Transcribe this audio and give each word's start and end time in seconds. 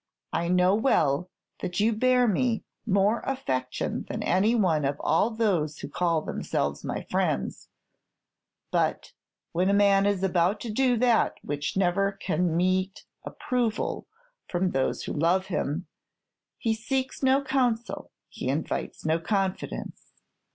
I 0.33 0.47
know 0.47 0.73
well 0.73 1.29
that 1.59 1.79
you 1.79 1.93
bear 1.93 2.27
me 2.27 2.63
more 2.87 3.19
affection 3.19 4.05
than 4.09 4.23
any 4.23 4.55
one 4.55 4.83
of 4.83 4.99
all 4.99 5.29
those 5.29 5.77
who 5.77 5.87
call 5.89 6.23
themselves 6.23 6.83
my 6.83 7.03
friends; 7.11 7.69
but 8.71 9.13
when 9.51 9.69
a 9.69 9.75
man 9.75 10.07
is 10.07 10.23
about 10.23 10.59
to 10.61 10.71
do 10.71 10.97
that 10.97 11.35
which 11.43 11.77
never 11.77 12.13
can 12.13 12.57
meet 12.57 13.05
approval 13.27 14.07
from 14.47 14.71
those 14.71 15.03
who 15.03 15.13
love 15.13 15.45
him, 15.53 15.85
he 16.57 16.73
seeks 16.73 17.21
no 17.21 17.43
counsel, 17.43 18.09
he 18.27 18.47
invites 18.47 19.05
no 19.05 19.19
confidence. 19.19 20.13